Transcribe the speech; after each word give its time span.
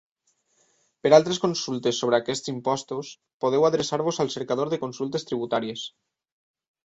Per 1.07 1.11
altres 1.17 1.39
consultes 1.43 1.99
sobre 2.03 2.19
aquests 2.23 2.49
impostos 2.53 3.11
podeu 3.45 3.67
adreçar-vos 3.69 4.21
al 4.25 4.31
Cercador 4.37 4.71
de 4.75 4.79
consultes 4.85 5.29
tributàries. 5.33 5.85